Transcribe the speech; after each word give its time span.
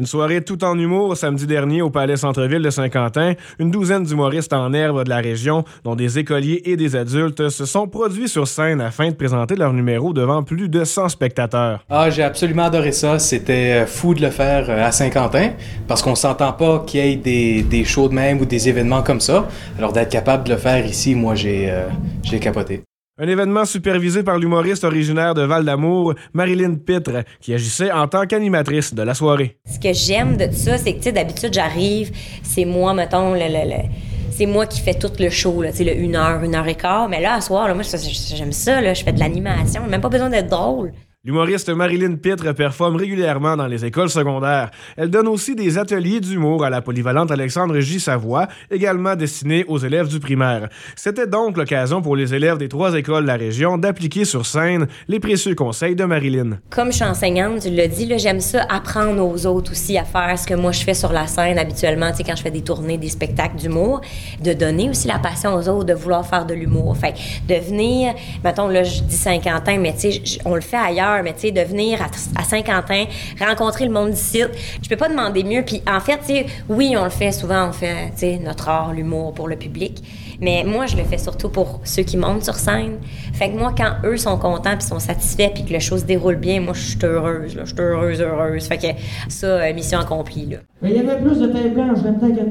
Une 0.00 0.06
soirée 0.06 0.40
tout 0.40 0.64
en 0.64 0.78
humour 0.78 1.14
samedi 1.14 1.46
dernier 1.46 1.82
au 1.82 1.90
Palais 1.90 2.16
Centre-Ville 2.16 2.62
de 2.62 2.70
Saint-Quentin. 2.70 3.34
Une 3.58 3.70
douzaine 3.70 4.02
d'humoristes 4.02 4.54
en 4.54 4.72
herbe 4.72 5.04
de 5.04 5.10
la 5.10 5.18
région, 5.18 5.62
dont 5.84 5.94
des 5.94 6.18
écoliers 6.18 6.62
et 6.64 6.78
des 6.78 6.96
adultes, 6.96 7.50
se 7.50 7.66
sont 7.66 7.86
produits 7.86 8.26
sur 8.26 8.48
scène 8.48 8.80
afin 8.80 9.10
de 9.10 9.14
présenter 9.14 9.56
leur 9.56 9.74
numéro 9.74 10.14
devant 10.14 10.42
plus 10.42 10.70
de 10.70 10.84
100 10.84 11.10
spectateurs. 11.10 11.84
Ah, 11.90 12.08
j'ai 12.08 12.22
absolument 12.22 12.64
adoré 12.64 12.92
ça. 12.92 13.18
C'était 13.18 13.82
euh, 13.82 13.86
fou 13.86 14.14
de 14.14 14.22
le 14.22 14.30
faire 14.30 14.70
euh, 14.70 14.86
à 14.86 14.90
Saint-Quentin 14.90 15.50
parce 15.86 16.00
qu'on 16.00 16.14
s'entend 16.14 16.54
pas 16.54 16.82
qu'il 16.86 17.04
y 17.04 17.12
ait 17.12 17.16
des, 17.16 17.62
des 17.62 17.84
shows 17.84 18.08
de 18.08 18.14
même 18.14 18.40
ou 18.40 18.46
des 18.46 18.70
événements 18.70 19.02
comme 19.02 19.20
ça. 19.20 19.48
Alors 19.76 19.92
d'être 19.92 20.08
capable 20.08 20.44
de 20.44 20.52
le 20.54 20.56
faire 20.56 20.86
ici, 20.86 21.14
moi, 21.14 21.34
j'ai 21.34 21.68
euh, 21.68 21.88
j'ai 22.22 22.40
capoté. 22.40 22.84
Un 23.22 23.28
événement 23.28 23.66
supervisé 23.66 24.22
par 24.22 24.38
l'humoriste 24.38 24.82
originaire 24.82 25.34
de 25.34 25.42
Val-d'Amour, 25.42 26.14
Marilyn 26.32 26.76
Pitre, 26.76 27.22
qui 27.38 27.52
agissait 27.52 27.92
en 27.92 28.08
tant 28.08 28.24
qu'animatrice 28.24 28.94
de 28.94 29.02
la 29.02 29.12
soirée. 29.12 29.58
Ce 29.70 29.78
que 29.78 29.92
j'aime 29.92 30.38
de 30.38 30.50
ça, 30.50 30.78
c'est 30.78 30.94
que, 30.94 31.10
d'habitude, 31.10 31.52
j'arrive, 31.52 32.12
c'est 32.42 32.64
moi, 32.64 32.94
mettons, 32.94 33.34
c'est 34.30 34.46
moi 34.46 34.64
qui 34.64 34.80
fais 34.80 34.94
tout 34.94 35.12
le 35.18 35.28
show, 35.28 35.60
là, 35.60 35.68
le 35.78 35.98
une 35.98 36.16
heure, 36.16 36.42
une 36.42 36.54
heure 36.54 36.66
et 36.66 36.76
quart. 36.76 37.10
Mais 37.10 37.20
là, 37.20 37.34
à 37.34 37.42
soir, 37.42 37.74
moi, 37.74 37.84
j'aime 37.84 38.52
ça, 38.52 38.94
je 38.94 39.02
fais 39.04 39.12
de 39.12 39.20
l'animation, 39.20 39.86
même 39.86 40.00
pas 40.00 40.08
besoin 40.08 40.30
d'être 40.30 40.48
drôle. 40.48 40.90
L'humoriste 41.22 41.68
Marilyn 41.68 42.14
Pitre 42.14 42.54
performe 42.54 42.96
régulièrement 42.96 43.54
dans 43.54 43.66
les 43.66 43.84
écoles 43.84 44.08
secondaires. 44.08 44.70
Elle 44.96 45.10
donne 45.10 45.28
aussi 45.28 45.54
des 45.54 45.76
ateliers 45.76 46.18
d'humour 46.18 46.64
à 46.64 46.70
la 46.70 46.80
polyvalente 46.80 47.30
Alexandre 47.30 47.78
J. 47.78 48.00
Savoie, 48.00 48.48
également 48.70 49.14
destinés 49.16 49.66
aux 49.68 49.76
élèves 49.76 50.08
du 50.08 50.18
primaire. 50.18 50.70
C'était 50.96 51.26
donc 51.26 51.58
l'occasion 51.58 52.00
pour 52.00 52.16
les 52.16 52.32
élèves 52.32 52.56
des 52.56 52.70
trois 52.70 52.94
écoles 52.94 53.24
de 53.24 53.26
la 53.26 53.36
région 53.36 53.76
d'appliquer 53.76 54.24
sur 54.24 54.46
scène 54.46 54.86
les 55.08 55.20
précieux 55.20 55.54
conseils 55.54 55.94
de 55.94 56.04
Marilyn. 56.06 56.58
Comme 56.70 56.90
je 56.90 56.96
suis 56.96 57.04
enseignante, 57.04 57.60
tu 57.60 57.68
l'as 57.68 57.86
dit, 57.86 58.10
j'aime 58.16 58.40
ça 58.40 58.64
apprendre 58.70 59.22
aux 59.22 59.44
autres 59.44 59.72
aussi 59.72 59.98
à 59.98 60.04
faire 60.04 60.38
ce 60.38 60.46
que 60.46 60.54
moi 60.54 60.72
je 60.72 60.82
fais 60.82 60.94
sur 60.94 61.12
la 61.12 61.26
scène 61.26 61.58
habituellement, 61.58 62.12
tu 62.16 62.24
quand 62.24 62.34
je 62.34 62.42
fais 62.42 62.50
des 62.50 62.64
tournées, 62.64 62.96
des 62.96 63.10
spectacles 63.10 63.56
d'humour, 63.56 64.00
de 64.42 64.54
donner 64.54 64.88
aussi 64.88 65.06
la 65.06 65.18
passion 65.18 65.52
aux 65.54 65.68
autres, 65.68 65.84
de 65.84 65.92
vouloir 65.92 66.26
faire 66.26 66.46
de 66.46 66.54
l'humour. 66.54 66.96
Fait 66.96 67.12
de 67.46 67.56
venir, 67.56 68.14
mettons, 68.42 68.68
là, 68.68 68.84
je 68.84 69.02
dis 69.02 69.16
Saint-Quentin, 69.16 69.76
mais 69.76 69.94
on 70.46 70.54
le 70.54 70.62
fait 70.62 70.78
ailleurs, 70.78 71.09
mais 71.22 71.34
tu 71.34 71.40
sais, 71.40 71.50
de 71.50 71.60
venir 71.60 72.00
à, 72.02 72.42
Saint-Quentin, 72.44 73.04
rencontrer 73.40 73.86
le 73.86 73.92
monde 73.92 74.10
d'ici, 74.10 74.42
je 74.82 74.88
peux 74.88 74.96
pas 74.96 75.08
demander 75.08 75.44
mieux. 75.44 75.62
Puis 75.62 75.82
en 75.90 76.00
fait, 76.00 76.18
tu 76.18 76.26
sais, 76.26 76.46
oui, 76.68 76.94
on 76.96 77.04
le 77.04 77.10
fait 77.10 77.32
souvent, 77.32 77.68
on 77.68 77.72
fait, 77.72 78.10
tu 78.12 78.18
sais, 78.18 78.40
notre 78.42 78.68
art, 78.68 78.92
l'humour 78.92 79.34
pour 79.34 79.48
le 79.48 79.56
public, 79.56 80.02
mais 80.40 80.64
moi, 80.64 80.86
je 80.86 80.96
le 80.96 81.04
fais 81.04 81.18
surtout 81.18 81.50
pour 81.50 81.80
ceux 81.84 82.02
qui 82.02 82.16
montent 82.16 82.44
sur 82.44 82.54
scène. 82.54 82.98
Fait 83.34 83.50
que 83.50 83.58
moi, 83.58 83.74
quand 83.76 83.92
eux 84.04 84.16
sont 84.16 84.38
contents 84.38 84.76
puis 84.76 84.86
sont 84.86 84.98
satisfaits 84.98 85.50
puis 85.54 85.64
que 85.64 85.72
le 85.72 85.80
chose 85.80 86.00
se 86.00 86.06
déroule 86.06 86.36
bien, 86.36 86.60
moi, 86.60 86.72
je 86.74 86.80
suis 86.80 86.98
heureuse, 87.04 87.54
là. 87.54 87.62
Je 87.64 87.74
suis 87.74 87.80
heureuse, 87.80 88.20
heureuse. 88.22 88.66
Fait 88.66 88.78
que 88.78 88.86
ça, 89.28 89.46
euh, 89.46 89.74
mission 89.74 89.98
accomplie, 89.98 90.46
là. 90.46 90.58
Mais 90.80 90.90
il 90.90 90.96
y 90.96 91.00
avait 91.00 91.20
plus 91.20 91.38
de 91.38 91.46
taille 91.48 91.70
blanche 91.70 91.98
en 91.98 92.04
même 92.04 92.18
temps 92.18 92.26
qu'il 92.26 92.36
y 92.36 92.40
a 92.40 92.44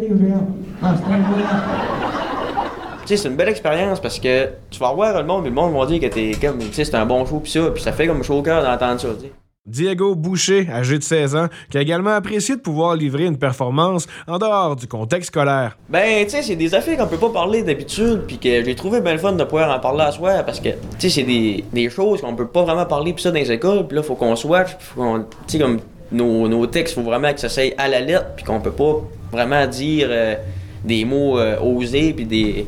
sais, 3.09 3.17
c'est 3.17 3.29
une 3.29 3.35
belle 3.35 3.49
expérience 3.49 3.99
parce 3.99 4.19
que 4.19 4.49
tu 4.69 4.79
vas 4.79 4.89
revoir 4.89 5.17
le 5.17 5.25
monde, 5.25 5.45
et 5.45 5.49
le 5.49 5.55
monde 5.55 5.73
va 5.73 5.85
dire 5.85 5.99
que 5.99 6.07
t'es 6.13 6.31
comme, 6.39 6.59
tu 6.59 6.73
sais, 6.73 6.85
c'est 6.85 6.95
un 6.95 7.05
bon 7.05 7.25
show, 7.25 7.39
pis 7.39 7.51
ça, 7.51 7.69
puis 7.71 7.81
ça 7.81 7.91
fait 7.91 8.07
comme 8.07 8.23
chaud 8.23 8.39
au 8.39 8.41
cœur 8.41 8.63
d'entendre 8.63 8.99
ça, 8.99 9.09
tu 9.15 9.27
sais. 9.27 9.31
Diego 9.65 10.15
Boucher, 10.15 10.67
âgé 10.71 10.97
de 10.97 11.03
16 11.03 11.35
ans, 11.35 11.47
qui 11.69 11.77
a 11.77 11.81
également 11.81 12.11
apprécié 12.11 12.55
de 12.55 12.61
pouvoir 12.61 12.95
livrer 12.95 13.25
une 13.25 13.37
performance 13.37 14.07
en 14.27 14.39
dehors 14.39 14.75
du 14.75 14.87
contexte 14.87 15.27
scolaire. 15.27 15.77
Ben, 15.89 16.23
tu 16.25 16.31
sais, 16.31 16.41
c'est 16.41 16.55
des 16.55 16.73
affaires 16.73 16.97
qu'on 16.97 17.07
peut 17.07 17.17
pas 17.17 17.29
parler 17.29 17.61
d'habitude, 17.61 18.23
puis 18.25 18.39
que 18.39 18.63
j'ai 18.63 18.75
trouvé 18.75 19.01
bien 19.01 19.13
le 19.13 19.19
fun 19.19 19.33
de 19.33 19.43
pouvoir 19.43 19.75
en 19.75 19.79
parler 19.79 20.03
à 20.03 20.11
soi, 20.11 20.43
parce 20.43 20.59
que, 20.59 20.69
tu 20.69 20.75
sais, 20.97 21.09
c'est 21.09 21.23
des, 21.23 21.63
des 21.71 21.89
choses 21.89 22.21
qu'on 22.21 22.35
peut 22.35 22.47
pas 22.47 22.63
vraiment 22.63 22.85
parler, 22.85 23.13
pis 23.13 23.21
ça, 23.21 23.31
dans 23.31 23.37
les 23.37 23.51
écoles, 23.51 23.85
puis 23.85 23.95
là, 23.95 24.03
faut 24.03 24.15
qu'on 24.15 24.35
swatch, 24.35 24.75
puis 24.75 24.87
faut 24.87 25.01
qu'on, 25.01 25.19
tu 25.19 25.25
sais, 25.47 25.59
comme, 25.59 25.79
nos, 26.11 26.47
nos 26.47 26.65
textes, 26.65 26.95
faut 26.95 27.03
vraiment 27.03 27.31
que 27.33 27.39
ça 27.39 27.49
s'aille 27.49 27.75
à 27.77 27.87
la 27.87 27.99
lettre, 28.01 28.27
puis 28.35 28.45
qu'on 28.45 28.61
peut 28.61 28.71
pas 28.71 28.95
vraiment 29.31 29.67
dire 29.67 30.07
euh, 30.09 30.35
des 30.83 31.05
mots 31.05 31.37
euh, 31.37 31.59
osés, 31.59 32.13
puis 32.13 32.25
des, 32.25 32.65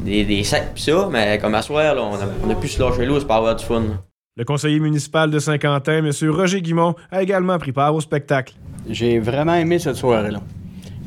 des, 0.00 0.24
des 0.24 0.44
sacs, 0.44 0.74
pis 0.74 0.82
ça, 0.82 1.08
mais 1.10 1.38
comme 1.38 1.54
à 1.54 1.62
soir, 1.62 1.94
là, 1.94 2.02
on 2.02 2.14
a, 2.14 2.26
on 2.46 2.50
a 2.50 2.54
pu 2.54 2.68
se 2.68 2.80
lâcher 2.80 3.06
loose 3.06 3.24
pour 3.24 3.34
avoir 3.34 3.56
du 3.56 3.64
fun. 3.64 3.82
Le 4.36 4.44
conseiller 4.44 4.80
municipal 4.80 5.30
de 5.30 5.38
Saint-Quentin, 5.38 6.04
M. 6.04 6.10
Roger 6.30 6.60
Guimont, 6.60 6.94
a 7.10 7.22
également 7.22 7.58
pris 7.58 7.72
part 7.72 7.94
au 7.94 8.00
spectacle. 8.00 8.54
J'ai 8.88 9.18
vraiment 9.18 9.54
aimé 9.54 9.78
cette 9.78 9.96
soirée-là. 9.96 10.40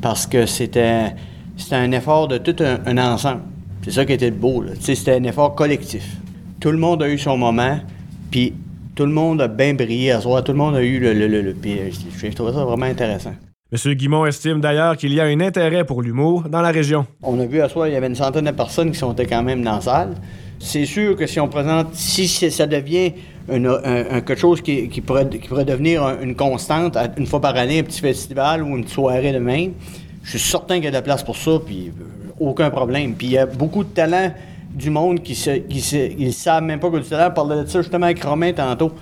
Parce 0.02 0.26
que 0.26 0.46
c'était, 0.46 1.14
c'était 1.56 1.76
un 1.76 1.92
effort 1.92 2.26
de 2.26 2.38
tout 2.38 2.56
un, 2.60 2.78
un 2.86 2.98
ensemble. 3.12 3.42
C'est 3.84 3.92
ça 3.92 4.04
qui 4.04 4.12
était 4.14 4.30
beau. 4.30 4.62
Là. 4.62 4.72
Tu 4.74 4.82
sais, 4.82 4.94
C'était 4.94 5.14
un 5.14 5.24
effort 5.24 5.54
collectif. 5.54 6.04
Tout 6.58 6.70
le 6.72 6.78
monde 6.78 7.02
a 7.02 7.08
eu 7.08 7.18
son 7.18 7.36
moment, 7.38 7.78
puis 8.30 8.52
tout 8.94 9.04
le 9.06 9.12
monde 9.12 9.40
a 9.40 9.48
bien 9.48 9.74
brillé 9.74 10.10
à 10.10 10.20
soir. 10.20 10.42
Tout 10.44 10.52
le 10.52 10.58
monde 10.58 10.74
a 10.76 10.82
eu 10.82 10.98
le. 10.98 11.12
le, 11.14 11.28
le, 11.28 11.40
le- 11.40 11.54
puis, 11.54 11.78
euh, 11.78 11.90
j'ai 12.18 12.30
trouvé 12.30 12.52
ça 12.52 12.64
vraiment 12.64 12.86
intéressant. 12.86 13.34
M. 13.72 13.94
Guimont 13.94 14.26
estime 14.26 14.60
d'ailleurs 14.60 14.96
qu'il 14.96 15.12
y 15.14 15.20
a 15.20 15.24
un 15.24 15.40
intérêt 15.40 15.84
pour 15.84 16.02
l'humour 16.02 16.48
dans 16.48 16.60
la 16.60 16.70
région. 16.70 17.06
On 17.22 17.38
a 17.38 17.46
vu 17.46 17.60
à 17.60 17.68
soir, 17.68 17.86
il 17.86 17.92
y 17.92 17.96
avait 17.96 18.08
une 18.08 18.16
centaine 18.16 18.46
de 18.46 18.50
personnes 18.50 18.90
qui 18.90 18.98
sont 18.98 19.14
quand 19.14 19.42
même 19.44 19.62
dans 19.62 19.76
la 19.76 19.80
salle. 19.80 20.14
C'est 20.58 20.84
sûr 20.86 21.14
que 21.16 21.24
si 21.26 21.38
on 21.38 21.46
présente, 21.48 21.94
si 21.94 22.26
ça 22.26 22.66
devient 22.66 23.12
quelque 23.48 24.36
chose 24.36 24.60
qui, 24.60 24.88
pourrait, 25.00 25.24
devenir 25.24 26.02
un- 26.04 26.20
une 26.20 26.34
constante, 26.34 26.96
une 27.16 27.26
fois 27.26 27.40
par 27.40 27.54
année, 27.56 27.78
un 27.78 27.82
petit 27.84 28.00
festival 28.00 28.62
ou 28.64 28.76
une 28.76 28.88
soirée 28.88 29.32
de 29.32 29.38
même, 29.38 29.72
je 30.24 30.30
suis 30.36 30.50
certain 30.50 30.74
qu'il 30.76 30.84
y 30.84 30.88
a 30.88 30.90
de 30.90 30.96
la 30.96 31.02
place 31.02 31.22
pour 31.22 31.36
ça, 31.36 31.52
puis 31.64 31.88
euh, 31.98 32.30
aucun 32.40 32.70
problème. 32.70 33.14
Puis 33.14 33.28
il 33.28 33.32
y 33.34 33.38
a 33.38 33.46
beaucoup 33.46 33.84
de 33.84 33.88
talents 33.90 34.32
du 34.74 34.90
monde 34.90 35.22
qui 35.22 35.32
ils 35.70 36.32
savent 36.32 36.62
même 36.64 36.78
pas 36.80 36.88
a 36.88 36.98
du 36.98 37.02
talent. 37.08 37.28
On 37.30 37.34
parlait 37.34 37.62
de 37.62 37.68
ça 37.68 37.80
justement 37.82 38.06
avec 38.06 38.22
Romain 38.22 38.52
tantôt. 38.52 38.92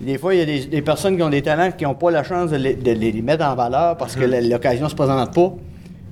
Des 0.00 0.18
fois, 0.18 0.34
il 0.34 0.38
y 0.38 0.42
a 0.42 0.46
des, 0.46 0.60
des 0.66 0.82
personnes 0.82 1.16
qui 1.16 1.22
ont 1.22 1.30
des 1.30 1.42
talents 1.42 1.70
qui 1.70 1.84
n'ont 1.84 1.94
pas 1.94 2.10
la 2.10 2.22
chance 2.24 2.50
de 2.50 2.56
les, 2.56 2.74
de 2.74 2.90
les 2.92 3.22
mettre 3.22 3.44
en 3.44 3.54
valeur 3.54 3.96
parce 3.96 4.16
que 4.16 4.24
la- 4.24 4.40
l'occasion 4.40 4.84
ne 4.84 4.90
se 4.90 4.94
présente 4.94 5.32
pas. 5.34 5.52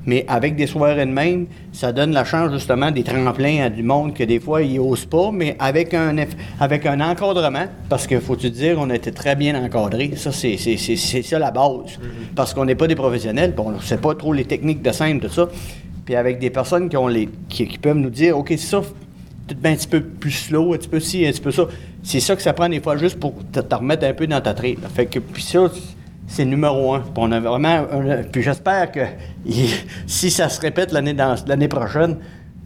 Mais 0.04 0.24
avec 0.26 0.56
des 0.56 0.66
soirées 0.66 1.06
de 1.06 1.10
même, 1.12 1.46
ça 1.70 1.92
donne 1.92 2.10
la 2.12 2.24
chance 2.24 2.52
justement 2.52 2.90
des 2.90 3.04
tremplins 3.04 3.62
à 3.66 3.70
du 3.70 3.84
monde 3.84 4.14
que 4.14 4.24
des 4.24 4.40
fois 4.40 4.60
ils 4.62 4.80
osent 4.80 5.04
pas, 5.06 5.30
mais 5.32 5.54
avec 5.60 5.94
un 5.94 6.16
avec 6.58 6.86
un 6.86 7.00
encadrement, 7.00 7.66
parce 7.88 8.08
que 8.08 8.18
faut 8.18 8.34
te 8.34 8.48
dire, 8.48 8.78
on 8.80 8.90
a 8.90 8.96
été 8.96 9.12
très 9.12 9.36
bien 9.36 9.54
encadrés. 9.64 10.10
Ça, 10.16 10.32
c'est, 10.32 10.56
ça 10.56 11.38
la 11.38 11.52
base. 11.52 12.00
Parce 12.34 12.52
qu'on 12.52 12.64
n'est 12.64 12.74
pas 12.74 12.88
des 12.88 12.96
professionnels, 12.96 13.54
on 13.58 13.70
ne 13.70 13.78
sait 13.78 13.96
pas 13.98 14.16
trop 14.16 14.32
les 14.32 14.44
techniques 14.44 14.82
de 14.82 14.90
scène, 14.90 15.20
tout 15.20 15.28
ça. 15.28 15.48
Puis 16.04 16.16
avec 16.16 16.40
des 16.40 16.50
personnes 16.50 16.88
qui 16.88 16.96
ont 16.96 17.06
les. 17.06 17.28
qui, 17.48 17.68
qui 17.68 17.78
peuvent 17.78 17.96
nous 17.96 18.10
dire 18.10 18.36
OK, 18.36 18.48
c'est 18.50 18.56
ça, 18.58 18.82
bien 19.48 19.72
un 19.72 19.76
petit 19.76 19.88
peu 19.88 20.00
plus 20.00 20.30
slow, 20.30 20.74
un 20.74 20.76
petit 20.78 20.88
peu 20.88 21.00
ci, 21.00 21.26
un 21.26 21.30
petit 21.30 21.40
peu 21.40 21.50
ça. 21.50 21.66
C'est 22.02 22.20
ça 22.20 22.36
que 22.36 22.42
ça 22.42 22.52
prend 22.52 22.68
des 22.68 22.80
fois 22.80 22.96
juste 22.96 23.18
pour 23.18 23.34
te, 23.50 23.74
remettre 23.74 24.04
un 24.06 24.14
peu 24.14 24.26
dans 24.26 24.40
ta 24.40 24.52
là. 24.52 24.88
Fait 24.94 25.06
que 25.06 25.18
puis 25.18 25.42
ça, 25.42 25.70
c'est 26.26 26.44
numéro 26.44 26.94
un. 26.94 27.00
Puis 27.00 27.10
on 27.16 27.30
a 27.32 27.40
vraiment. 27.40 27.86
un- 27.90 28.22
puis 28.24 28.42
j'espère 28.42 28.90
que 28.90 29.00
si 30.06 30.30
ça 30.30 30.48
se 30.48 30.60
répète 30.60 30.92
l'année 30.92 31.68
prochaine, 31.68 32.18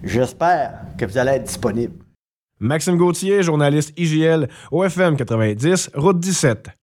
j'espère 0.02 0.72
que 0.96 1.04
vous 1.04 1.18
allez 1.18 1.32
être 1.32 1.44
disponible. 1.44 1.94
Maxime 2.58 2.96
Gauthier, 2.96 3.42
journaliste 3.42 3.92
IGL, 3.98 4.48
OFM 4.70 5.16
90, 5.16 5.90
route 5.94 6.18
17. 6.18 6.68